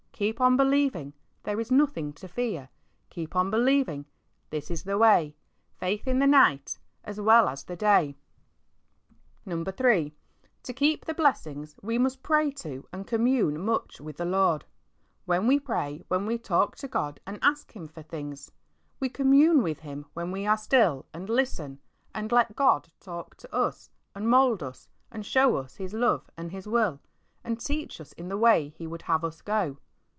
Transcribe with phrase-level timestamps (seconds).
[0.21, 2.69] Keep on believing, there's nothing to fear;
[3.09, 4.05] Keep on believing,
[4.51, 5.35] this is the way,
[5.79, 8.15] Faith in the night as well as the day.
[9.45, 9.51] 34 HEART TALKS ON
[9.87, 10.05] HOLINESS.
[10.05, 10.15] III.
[10.61, 14.63] To keep the blessings we must pray to and commune much with the Lord,
[15.25, 18.51] We pray when we talk to God and ask Him for things.
[18.99, 21.79] We commune with Him when we are still and listen,
[22.13, 26.51] and let God talk to us, and mould us, and show us His love and
[26.51, 26.99] His will,
[27.43, 29.79] and teach us in the way He would have us go.